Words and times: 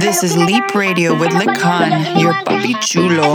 This 0.00 0.22
is 0.22 0.36
Leap 0.38 0.74
Radio 0.74 1.12
with 1.18 1.32
Lick 1.34 1.58
Khan, 1.58 2.18
your 2.18 2.32
puppy 2.44 2.72
chulo. 2.80 3.34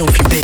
know 0.00 0.06
if 0.06 0.18
you've 0.18 0.30
been 0.30 0.39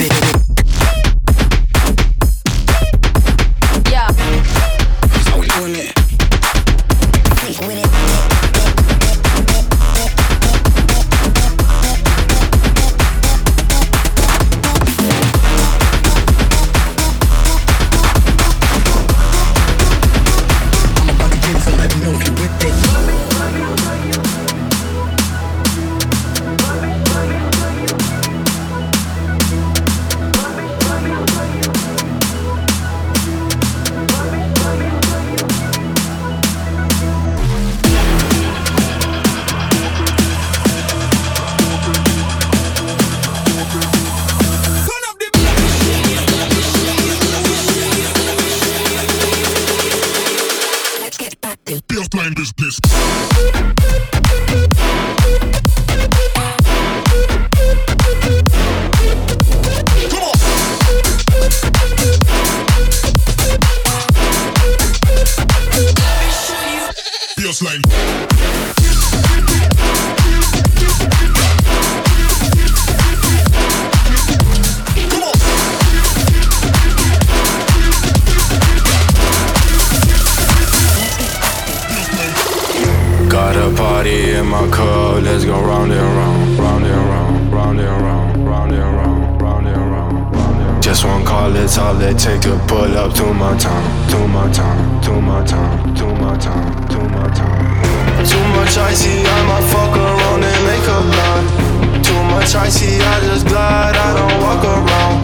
party 83.76 84.33
in 84.33 84.47
my 84.47 84.66
car, 84.71 85.21
Let's 85.21 85.45
go 85.45 85.61
round 85.61 85.92
and 85.92 86.00
round, 86.18 86.59
round 86.59 86.85
and 86.85 87.09
round, 87.12 87.52
round 87.52 87.80
and 87.80 88.02
round, 88.02 88.49
round 88.49 88.73
and 88.73 88.97
round, 88.97 89.42
round 89.42 89.66
and 89.66 89.90
round. 89.92 90.83
Just 90.83 91.04
one 91.04 91.25
call, 91.25 91.54
it's 91.54 91.78
all 91.78 92.00
it 92.00 92.18
takes 92.18 92.45
to 92.47 92.59
pull 92.66 92.97
up 92.97 93.12
to 93.14 93.26
my 93.35 93.56
town, 93.59 93.85
to 94.11 94.18
my 94.28 94.50
town, 94.50 95.02
to 95.02 95.12
my 95.21 95.45
town, 95.45 95.95
to 95.95 96.06
my 96.23 96.37
town, 96.38 96.88
to 96.88 96.99
my 97.16 97.28
town. 97.35 98.25
Too 98.25 98.47
much 98.56 98.76
I 98.78 98.92
see, 98.92 99.21
I 99.23 99.40
might 99.50 99.66
fuck 99.73 99.95
around 99.97 100.42
and 100.42 100.61
make 100.71 100.87
a 100.97 101.00
line. 101.16 102.02
Too 102.02 102.23
much 102.35 102.54
I 102.54 102.68
see, 102.68 102.97
I 102.99 103.21
just 103.28 103.47
glide, 103.47 103.97
I 103.97 104.09
don't 104.18 104.37
walk 104.42 104.64
around. 104.64 105.18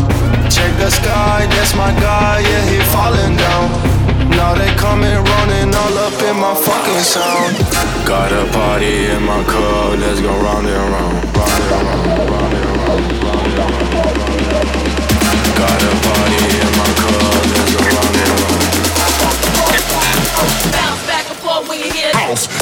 Check 0.51 0.73
the 0.79 0.91
sky, 0.91 1.47
that's 1.49 1.75
my 1.75 1.91
guy, 1.99 2.41
yeah, 2.41 2.65
he 2.71 2.79
falling 2.93 3.37
down. 3.37 4.12
Now 4.31 4.55
they 4.55 4.71
coming 4.77 5.15
running 5.15 5.75
all 5.75 5.99
up 5.99 6.23
in 6.23 6.37
my 6.37 6.55
fucking 6.55 7.03
sound. 7.03 7.57
Got 8.07 8.33
a 8.33 8.45
party 8.53 9.07
in 9.07 9.23
my 9.23 9.43
car, 9.45 9.97
let's 9.97 10.21
go 10.21 10.31
round 10.31 10.67
and 10.67 10.93
round, 10.93 11.37
round 11.37 11.63
and 11.63 11.73
round, 11.73 12.31
round 12.31 12.55
and 12.55 12.65
round, 12.79 13.03
round 13.23 13.47
and 13.47 13.59
round. 13.59 14.73
Got 15.59 15.83
a 15.83 15.95
party 16.07 16.43
in 16.63 16.73
my 16.81 16.91
car, 17.03 17.33
let's 17.51 17.71
go 17.75 17.83
round 17.83 18.17
and 18.23 18.33
round. 18.43 18.63
Bounce 20.73 21.03
back 21.07 21.27
and 21.31 21.39
forth 21.39 21.69
when 21.69 21.79
you 21.79 21.91
hear 21.93 22.11
House. 22.15 22.62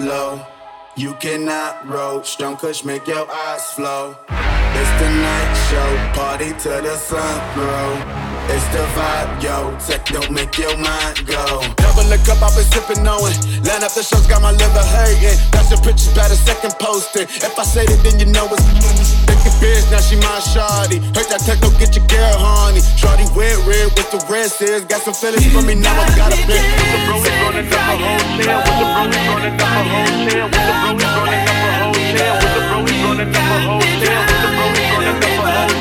swallow. 0.00 0.46
You 0.96 1.14
cannot 1.14 1.86
roach, 1.86 2.36
don't 2.36 2.58
kush, 2.58 2.84
make 2.84 3.06
your 3.06 3.30
eyes 3.30 3.72
flow. 3.72 4.16
It's 4.28 4.92
the 5.00 5.10
night 5.10 5.54
show, 5.68 6.20
party 6.20 6.52
till 6.58 6.82
the 6.82 6.96
sun 6.96 7.54
grow. 7.54 7.90
It's 8.48 8.66
the 8.74 8.82
vibe, 8.96 9.42
yo, 9.42 9.76
tech 9.86 10.06
don't 10.06 10.30
make 10.32 10.58
your 10.58 10.76
mind 10.76 11.24
go. 11.26 11.60
Never 11.78 12.04
look 12.10 12.26
up, 12.28 12.42
I've 12.42 12.54
been 12.56 12.64
sipping 12.64 13.06
on 13.06 13.20
it. 13.30 13.38
Line 13.64 13.84
up 13.84 13.92
the 13.92 14.02
shows, 14.02 14.26
got 14.26 14.42
my 14.42 14.50
liver 14.50 14.84
hurting. 14.94 15.38
That's 15.52 15.70
your 15.70 15.80
pictures, 15.80 16.12
by 16.14 16.28
the 16.28 16.34
second 16.34 16.74
posting. 16.80 17.28
If 17.28 17.58
I 17.58 17.62
say 17.62 17.84
it, 17.84 18.02
then 18.02 18.18
you 18.18 18.26
know 18.26 18.48
it's 18.50 19.19
Thick 19.30 19.54
bitch, 19.62 19.86
now 19.90 20.00
she 20.00 20.16
my 20.16 20.42
shawty. 20.42 20.98
Heard 21.14 21.28
that 21.30 21.40
tech, 21.46 21.60
go 21.60 21.70
get 21.78 21.94
your 21.94 22.06
girl, 22.10 22.34
honey. 22.38 22.82
Shorty 22.98 23.24
wear 23.38 23.54
red 23.62 23.94
with 23.94 24.10
the 24.10 24.18
red 24.26 24.50
says. 24.50 24.84
Got 24.84 25.02
some 25.02 25.14
feelings 25.14 25.46
for 25.52 25.62
me, 25.62 25.74
now 25.74 25.94
I 25.94 26.10
got 26.18 26.34
a 26.34 26.38
bitch. 26.48 26.58
With 26.58 26.90
the 26.90 26.98
bros 27.06 27.22
running 27.46 27.70
up 27.70 27.78
a 27.78 27.94
hotel. 27.94 28.58
With 28.66 28.78
the 28.80 28.86
bros 28.90 29.14
running 29.30 29.54
up 29.54 29.70
a 29.70 29.82
hotel. 29.86 30.50
With 30.50 30.66
the 30.66 30.74
bros 30.82 31.02
running 31.14 31.46
up 31.46 31.62
a 31.62 31.78
hotel. 31.78 32.34
With 32.40 32.50
the 32.50 32.62
bros 32.66 32.90
running 33.06 33.30
up 33.30 33.46
a 33.46 33.62
hotel. 33.62 34.20
With 34.26 34.42
the 34.42 34.50
bros 34.50 34.74
running 34.90 35.14
up 35.14 35.30
a 35.30 35.46
hotel. 35.46 35.70
With 35.70 35.79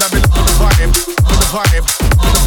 that 0.00 0.12
be 0.12 0.20
the 0.20 0.28
vibe, 0.56 0.92
the 1.04 1.46
vibe. 1.52 2.39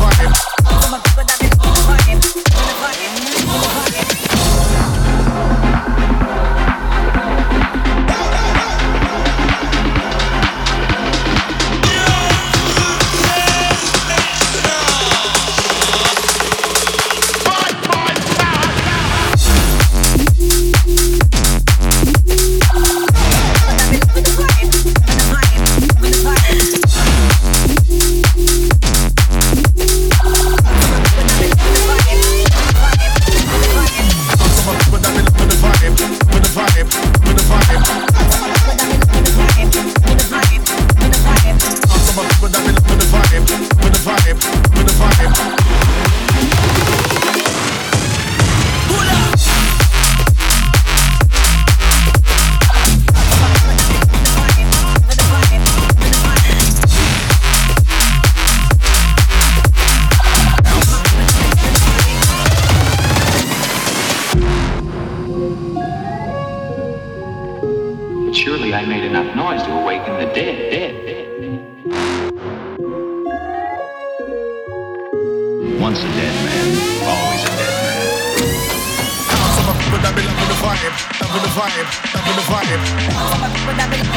vibe, 80.94 81.88
up 82.14 82.28
in 82.28 82.36
the 82.36 82.44
vibe, 82.52 82.82
up 82.84 83.90
in 83.90 84.06
the 84.06 84.12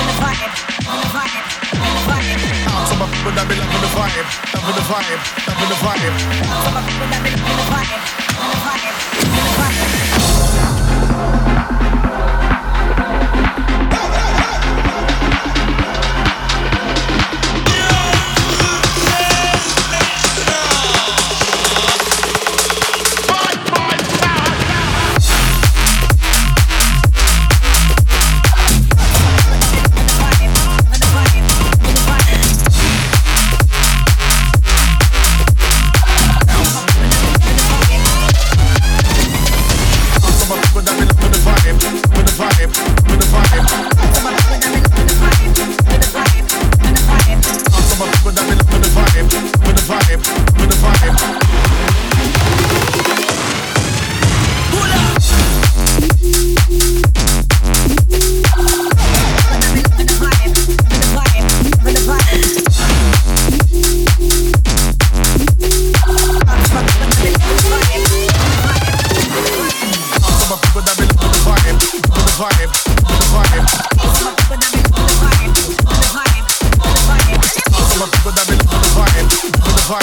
vibe. 1.09 1.47
Out 2.67 2.93
of 2.93 2.99
my 2.99 3.07
with 3.25 3.35
that 3.35 3.47
be 3.49 3.57
up 3.57 3.73
in 3.73 3.81
the 3.81 3.89
vibe, 3.97 4.27
up 4.55 4.67
in 4.67 4.75
the 4.75 4.85
vibe, 4.85 5.21
up 5.49 5.61
in 5.62 5.69
the 5.69 5.79
vibe. 5.81 6.15
Out 6.47 6.67
of 6.67 6.73
my 6.75 6.83
with 7.01 7.11
that 7.11 7.21
be 7.23 7.31
up 7.33 7.41
in 7.41 7.57
the 7.57 7.67
vibe, 7.73 8.03
in 8.37 8.49
the 8.51 8.61
vibe, 8.67 8.95
in 9.23 9.31
the 9.33 9.45
vibe. 9.57 10.36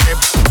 Step 0.04 0.43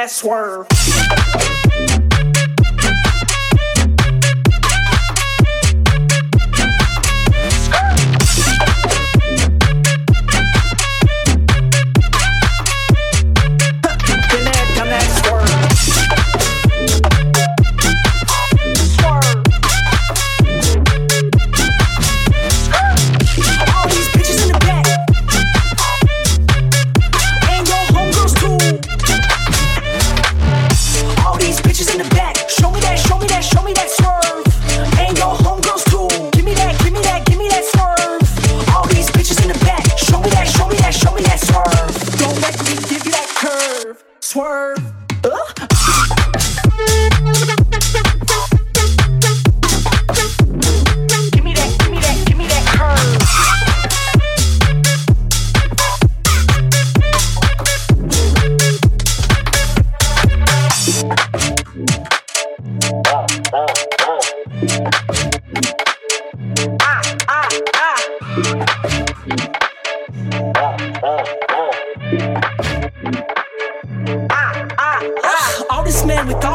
that 0.00 0.10
swerve. 0.10 1.29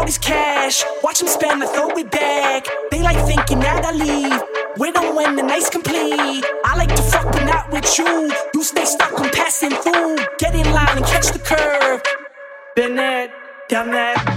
all 0.05 0.07
this 0.07 0.17
cash. 0.19 0.83
Watch 1.03 1.19
them 1.19 1.27
spend, 1.27 1.63
I 1.63 1.67
throw 1.67 1.89
it 1.89 2.11
back. 2.11 2.67
They 2.91 3.01
like 3.01 3.17
thinking 3.25 3.59
that 3.59 3.83
I 3.85 3.91
leave. 3.91 4.41
With 4.77 4.93
them 4.93 5.15
when 5.15 5.35
the 5.35 5.41
night's 5.41 5.69
complete. 5.69 6.45
I 6.63 6.75
like 6.77 6.93
to 6.95 7.01
fuck, 7.01 7.31
but 7.31 7.45
not 7.45 7.71
with 7.71 7.97
you. 7.97 8.31
You 8.53 8.63
stay 8.63 8.85
stuck, 8.85 9.19
I'm 9.19 9.31
passing 9.31 9.71
through. 9.71 10.17
Get 10.37 10.53
in 10.53 10.71
line 10.71 10.97
and 10.97 11.05
catch 11.05 11.31
the 11.31 11.39
curve. 11.39 12.01
Been 12.75 12.95
there, 12.95 13.31
done 13.67 13.91
that. 13.91 14.34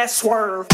that 0.00 0.10
swerve. 0.10 0.66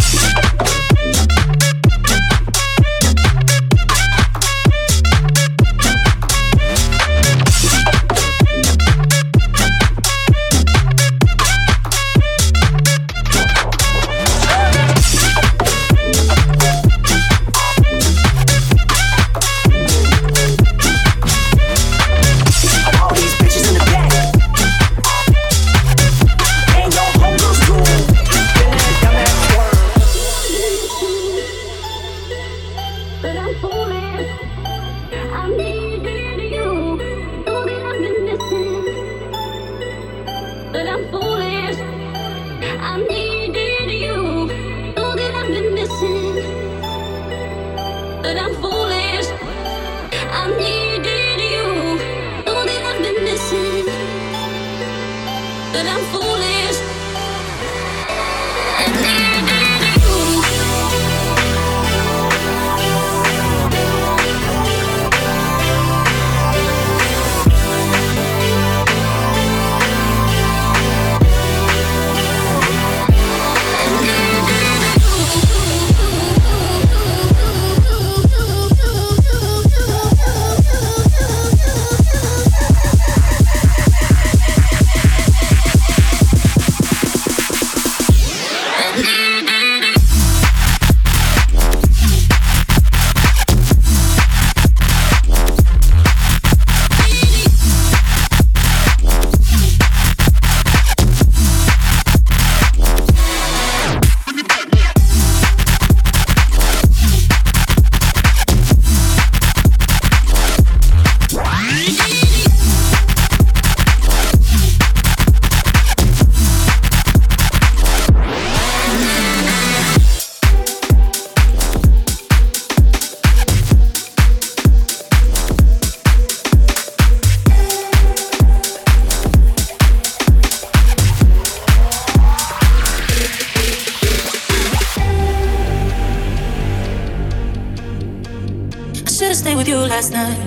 To 139.28 139.34
stay 139.34 139.56
with 139.56 139.66
you 139.66 139.76
last 139.76 140.12
night 140.12 140.38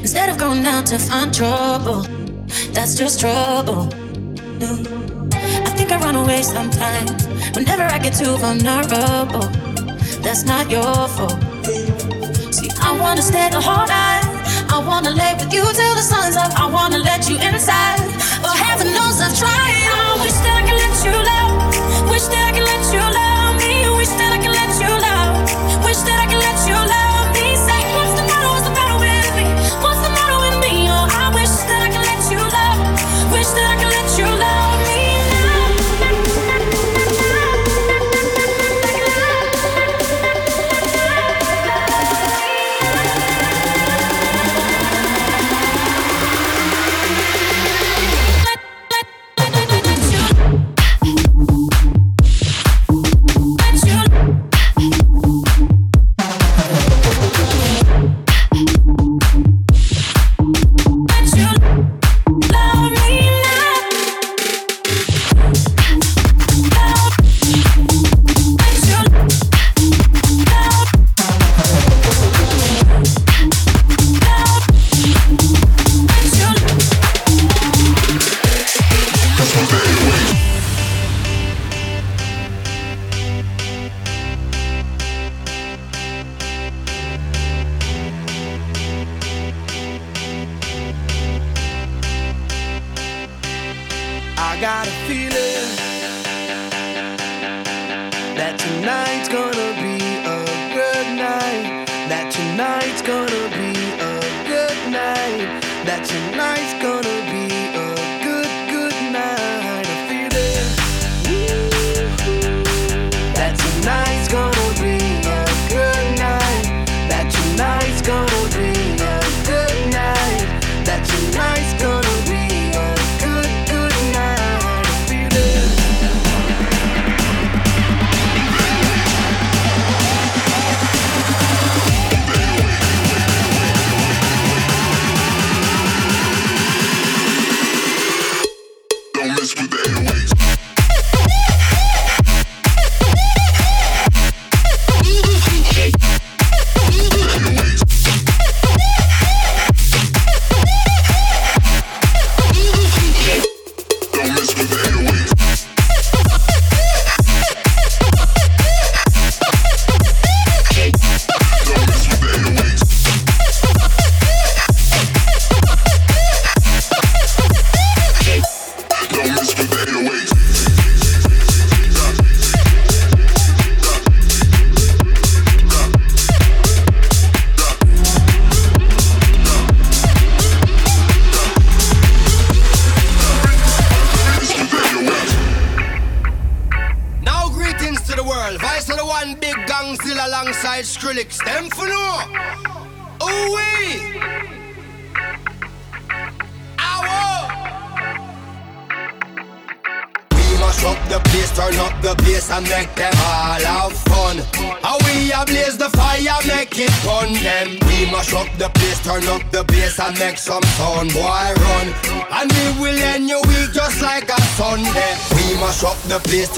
instead 0.00 0.28
of 0.28 0.36
going 0.36 0.64
out 0.66 0.84
to 0.86 0.98
find 0.98 1.32
trouble. 1.32 2.02
That's 2.72 2.94
just 2.94 3.20
trouble. 3.20 3.88
I 5.68 5.70
think 5.76 5.90
I 5.92 5.98
run 5.98 6.16
away 6.16 6.42
sometimes. 6.42 7.26
Whenever 7.56 7.84
I 7.84 7.98
get 7.98 8.14
too 8.14 8.36
vulnerable, 8.36 9.48
that's 10.20 10.44
not 10.44 10.70
your 10.70 11.08
fault. 11.16 11.38
See, 12.52 12.70
I 12.80 12.96
wanna 13.00 13.22
stay 13.22 13.48
the 13.50 13.60
whole 13.60 13.86
night. 13.86 14.24
I 14.68 14.84
wanna 14.86 15.10
lay 15.10 15.34
with 15.34 15.52
you 15.52 15.62
till 15.62 15.94
the 15.94 16.02
sun's 16.02 16.36
up. 16.36 16.52
I 16.60 16.66
wanna 16.70 16.98
let 16.98 17.28
you 17.30 17.36
inside. 17.36 18.00
But 18.42 18.56
heaven 18.56 18.88
knows 18.92 19.20
I've 19.20 19.38
tried. 19.38 19.65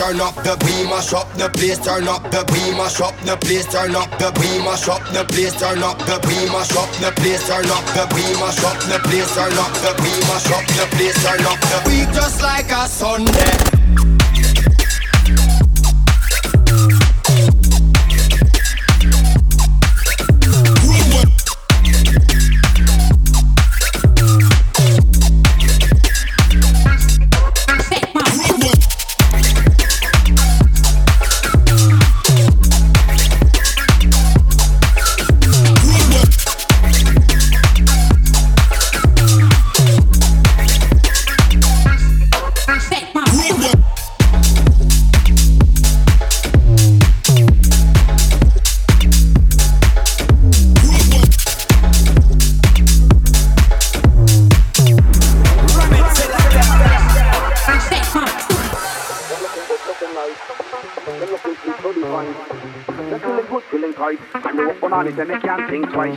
Turn 0.08 0.20
up 0.20 0.34
the 0.36 0.56
we 0.64 0.88
mash 0.88 1.12
up 1.12 1.30
the 1.34 1.50
place, 1.50 1.78
turn 1.78 2.08
up 2.08 2.22
the 2.30 2.40
we 2.52 2.72
mash 2.76 3.00
up 3.00 3.14
the 3.26 3.36
place, 3.36 3.66
turn 3.66 3.94
up 3.94 4.08
the 4.18 4.32
we 4.40 4.58
mash 4.64 4.88
up 4.88 5.04
the 5.12 5.22
place, 5.24 5.52
turn 5.60 5.82
up 5.82 5.98
the 5.98 6.16
we 6.24 6.48
mash 6.48 6.74
up 6.76 6.88
the 6.96 7.12
place, 7.20 7.46
turn 7.46 7.68
up 7.68 7.84
the 7.92 8.08
we 8.16 8.24
mash 8.40 8.64
up 8.64 8.78
the 8.88 8.98
place, 9.04 9.34
turn 9.34 9.52
up 9.52 9.72
the 9.84 9.92
we 10.00 10.12
mash 10.24 10.50
up 10.50 10.64
the 10.80 10.86
place, 10.96 11.22
turn 11.22 11.44
up 11.44 11.60
the 11.60 11.90
week 11.90 12.08
just 12.14 12.40
like 12.40 12.70
a 12.70 12.88
Sunday. 12.88 13.77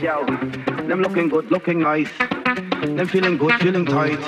twice, 0.00 0.02
yo. 0.02 0.86
Them 0.86 1.02
looking 1.02 1.28
good, 1.28 1.50
looking 1.50 1.80
nice. 1.80 2.10
Them 2.82 3.06
feeling 3.06 3.36
good, 3.36 3.54
feeling 3.60 3.84
tight. 3.84 4.18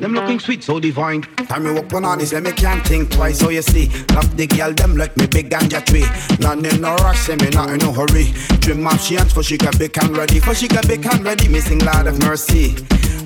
Them 0.00 0.14
looking 0.14 0.40
sweet, 0.40 0.64
so 0.64 0.80
divine. 0.80 1.22
Time 1.22 1.64
me 1.64 1.72
walk 1.72 1.92
on 1.92 2.04
on 2.04 2.18
this, 2.18 2.32
let 2.32 2.42
me 2.42 2.52
can't 2.52 2.86
think 2.86 3.10
twice. 3.10 3.38
So 3.38 3.50
you 3.50 3.62
see, 3.62 3.88
love 4.14 4.36
the 4.36 4.46
girl, 4.46 4.72
them 4.72 4.96
like 4.96 5.16
me 5.16 5.26
big 5.26 5.50
ganja 5.50 5.84
tree. 5.84 6.06
None 6.40 6.64
in 6.64 6.80
no 6.80 6.96
rush, 6.96 7.20
say 7.20 7.36
me 7.36 7.50
not 7.50 7.70
in 7.70 7.78
no 7.78 7.92
hurry. 7.92 8.32
Trim 8.60 8.86
off 8.86 9.02
she 9.02 9.14
hands 9.14 9.32
for 9.32 9.42
she 9.42 9.58
can 9.58 9.76
big 9.78 9.96
and 10.02 10.16
ready. 10.16 10.40
For 10.40 10.54
she 10.54 10.68
can 10.68 10.86
big 10.86 11.04
and 11.06 11.24
ready, 11.24 11.48
me 11.48 11.60
sing 11.60 11.80
Lord 11.80 12.06
of 12.06 12.18
mercy. 12.20 12.74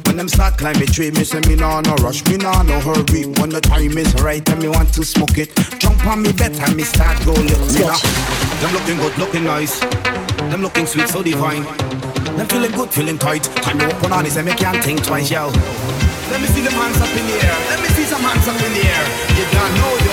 When 0.07 0.17
them 0.17 0.29
start 0.29 0.59
climbing 0.59 0.89
tree, 0.89 1.11
me 1.11 1.25
say 1.25 1.41
me 1.49 1.55
nah 1.57 1.81
no 1.81 1.95
rush, 1.97 2.25
me 2.27 2.37
nah 2.37 2.63
no 2.63 2.81
hurry. 2.81 3.27
When 3.39 3.51
the 3.51 3.61
time 3.61 3.97
is 3.99 4.15
right 4.23 4.49
and 4.49 4.61
me 4.61 4.69
want 4.69 4.93
to 4.95 5.05
smoke 5.05 5.39
it, 5.39 5.55
jump 5.79 6.05
on 6.07 6.23
me 6.23 6.33
bed 6.33 6.53
and 6.59 6.77
me 6.77 6.83
start 6.83 7.19
go 7.25 7.33
look 7.33 7.73
me 7.73 7.81
nah. 7.81 7.99
Them 8.61 8.73
looking 8.73 8.97
good, 8.99 9.17
looking 9.19 9.45
nice. 9.45 10.34
Them 10.55 10.63
looking 10.63 10.87
sweet, 10.87 11.09
so 11.09 11.21
divine. 11.21 11.65
Them 12.39 12.47
feeling 12.47 12.71
good, 12.71 12.89
feeling 12.89 13.19
tight. 13.19 13.43
Time 13.67 13.77
to 13.77 13.91
open 13.91 14.13
on 14.13 14.23
this 14.23 14.37
and 14.37 14.47
me 14.47 14.55
can't 14.55 14.79
think 14.85 15.03
twice, 15.03 15.29
yo. 15.29 15.51
Let 16.31 16.39
me 16.41 16.47
see 16.47 16.63
them 16.63 16.79
hands 16.79 16.95
up 17.03 17.11
in 17.11 17.27
the 17.27 17.43
air. 17.43 17.59
Let 17.75 17.83
me 17.83 17.89
see 17.91 18.05
some 18.07 18.23
hands 18.23 18.47
up 18.47 18.55
in 18.63 18.71
the 18.71 18.87
air. 18.87 19.05
You 19.35 19.51
don't 19.51 19.75
know, 19.75 20.04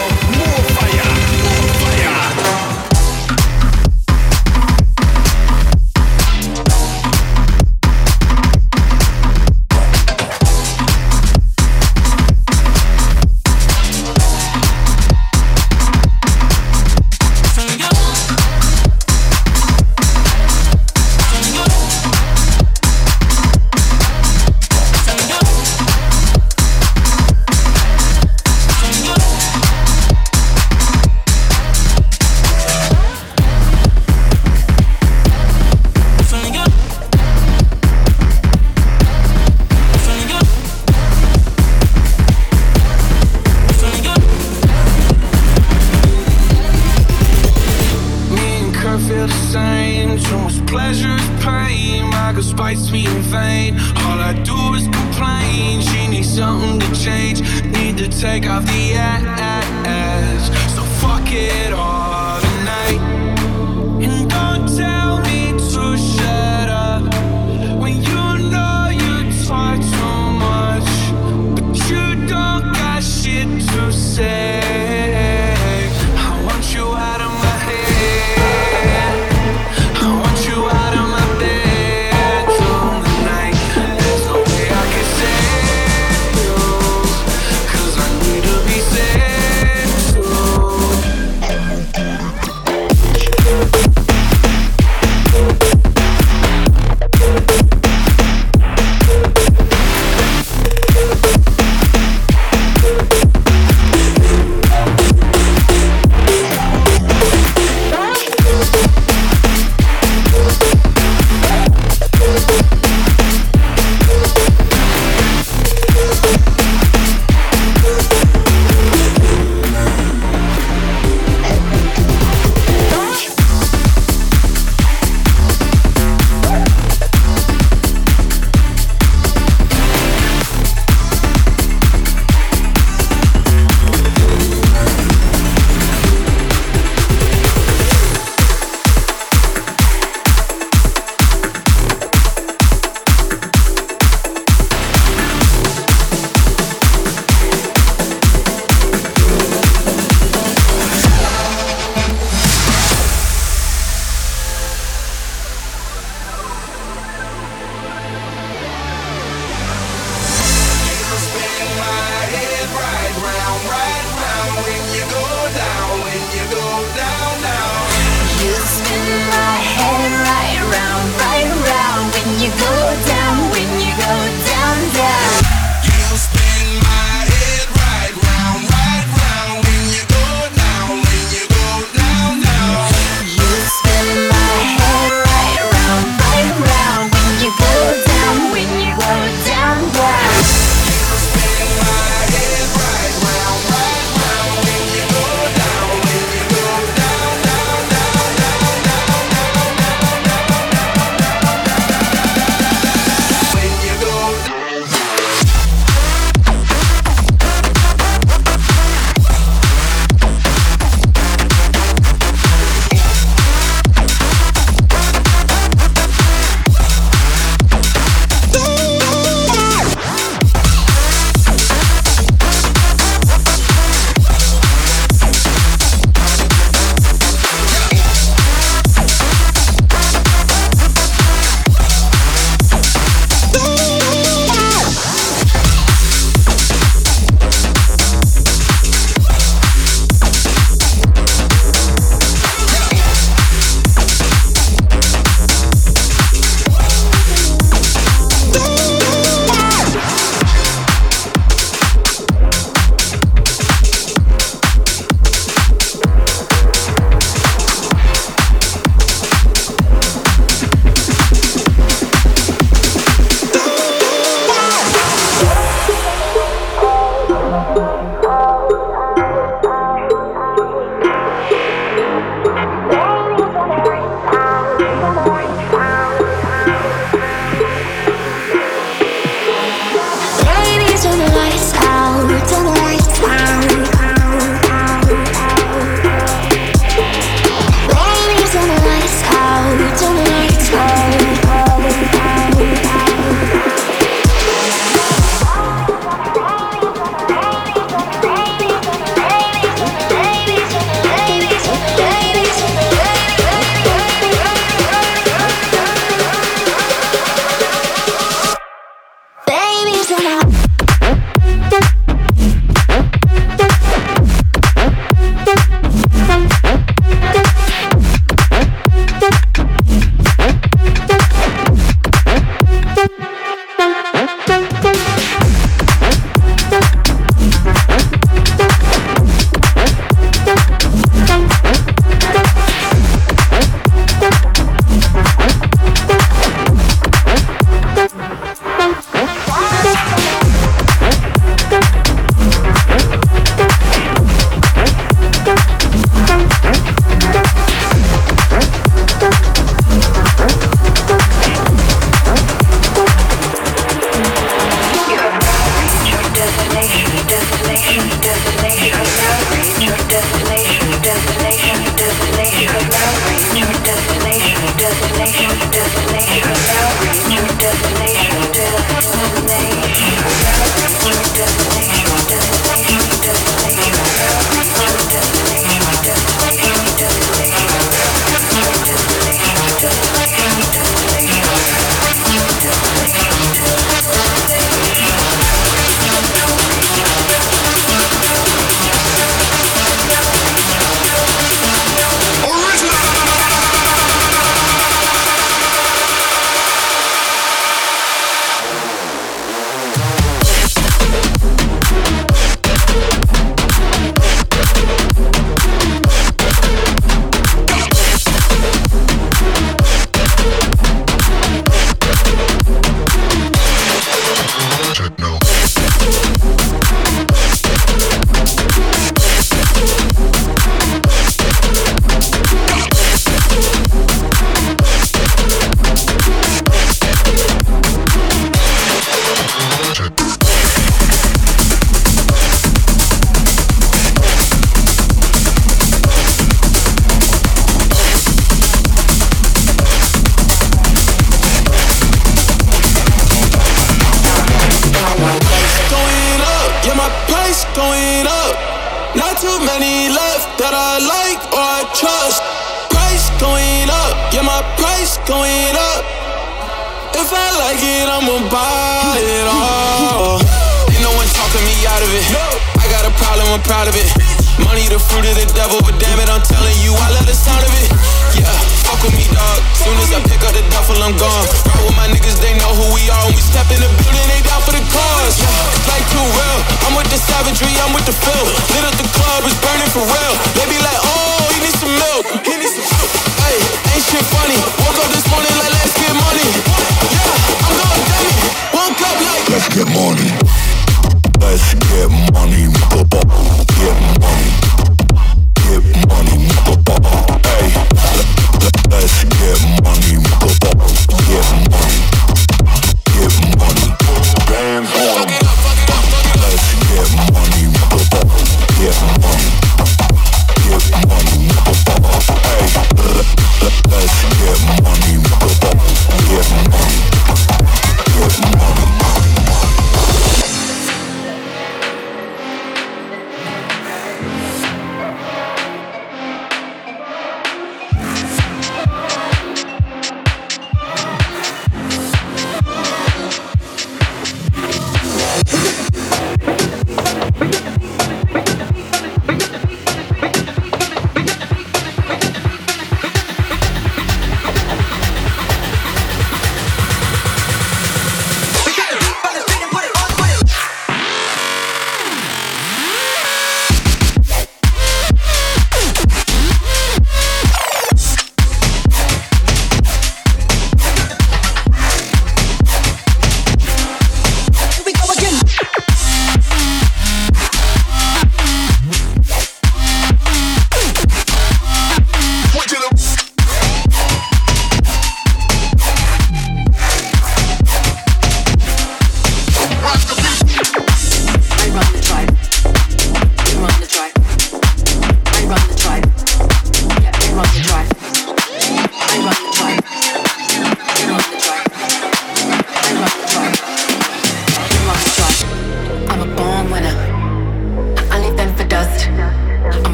the 478.11 478.17
field. 478.25 478.47
Lit 478.75 478.83
up 478.83 478.95
the 478.99 479.07
club, 479.15 479.43
it's 479.45 479.59
burning 479.61 479.89
for 479.89 480.03
real. 480.03 480.30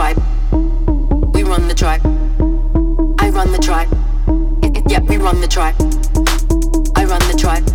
tribe. 0.00 0.22
We 1.34 1.42
run 1.42 1.68
the 1.68 1.74
tribe. 1.74 2.00
I 3.20 3.28
run 3.28 3.52
the 3.52 3.58
tribe. 3.58 3.88
It, 4.64 4.78
it, 4.78 4.90
yeah, 4.90 5.00
we 5.00 5.18
run 5.18 5.42
the 5.42 5.46
tribe. 5.46 5.74
I 6.96 7.04
run 7.04 7.20
the 7.30 7.36
tribe. 7.38 7.66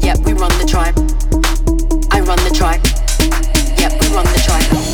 Yeah, 0.00 0.14
we 0.24 0.34
run 0.34 0.52
the 0.60 0.66
tribe. 0.68 0.96
I 2.12 2.20
run 2.20 2.38
the 2.44 2.54
tribe. 2.54 2.82
Yeah, 3.76 3.90
we 4.00 4.14
run 4.14 4.24
the 4.26 4.42
tribe. 4.44 4.91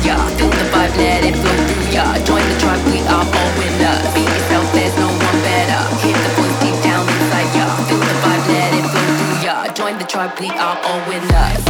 Feel 0.00 0.48
the 0.48 0.64
vibe, 0.72 0.96
let 0.96 1.24
it 1.24 1.36
flow 1.36 1.52
through 1.68 1.92
ya. 1.92 2.04
Join 2.24 2.40
the 2.48 2.58
tribe, 2.58 2.82
we 2.86 3.00
are 3.04 3.20
all 3.20 3.50
winners. 3.58 4.14
Be 4.14 4.20
yourself, 4.20 4.72
there's 4.72 4.96
no 4.96 5.08
one 5.08 5.40
better. 5.44 5.80
Hit 6.00 6.16
the 6.16 6.30
deep 6.64 6.82
down 6.82 7.04
inside 7.06 7.50
ya. 7.54 7.66
Feel 7.84 7.98
the 7.98 8.16
vibe, 8.24 8.48
let 8.48 8.72
it 8.74 8.86
flow 8.88 9.08
through 9.18 9.44
ya. 9.44 9.72
Join 9.74 9.98
the 9.98 10.04
tribe, 10.04 10.32
we 10.40 10.48
are 10.48 10.78
all 10.84 11.00
winners. 11.06 11.69